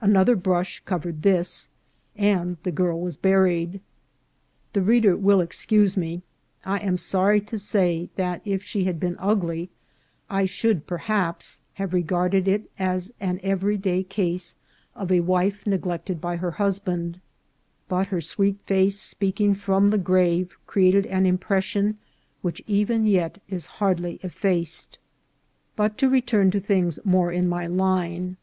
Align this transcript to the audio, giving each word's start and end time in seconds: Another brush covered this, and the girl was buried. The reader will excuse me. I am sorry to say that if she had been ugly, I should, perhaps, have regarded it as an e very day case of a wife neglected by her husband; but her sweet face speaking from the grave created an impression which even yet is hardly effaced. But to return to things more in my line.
Another 0.00 0.36
brush 0.36 0.78
covered 0.84 1.22
this, 1.22 1.68
and 2.14 2.58
the 2.62 2.70
girl 2.70 3.00
was 3.00 3.16
buried. 3.16 3.80
The 4.72 4.82
reader 4.82 5.16
will 5.16 5.40
excuse 5.40 5.96
me. 5.96 6.22
I 6.64 6.78
am 6.78 6.96
sorry 6.96 7.40
to 7.40 7.58
say 7.58 8.08
that 8.14 8.40
if 8.44 8.62
she 8.62 8.84
had 8.84 9.00
been 9.00 9.16
ugly, 9.18 9.70
I 10.30 10.44
should, 10.44 10.86
perhaps, 10.86 11.60
have 11.72 11.92
regarded 11.92 12.46
it 12.46 12.70
as 12.78 13.12
an 13.18 13.40
e 13.42 13.52
very 13.54 13.76
day 13.76 14.04
case 14.04 14.54
of 14.94 15.10
a 15.10 15.18
wife 15.18 15.66
neglected 15.66 16.20
by 16.20 16.36
her 16.36 16.52
husband; 16.52 17.18
but 17.88 18.06
her 18.06 18.20
sweet 18.20 18.58
face 18.66 19.00
speaking 19.00 19.56
from 19.56 19.88
the 19.88 19.98
grave 19.98 20.56
created 20.68 21.04
an 21.06 21.26
impression 21.26 21.98
which 22.42 22.62
even 22.68 23.06
yet 23.08 23.42
is 23.48 23.66
hardly 23.82 24.20
effaced. 24.22 25.00
But 25.74 25.98
to 25.98 26.08
return 26.08 26.52
to 26.52 26.60
things 26.60 27.00
more 27.04 27.32
in 27.32 27.48
my 27.48 27.66
line. 27.66 28.36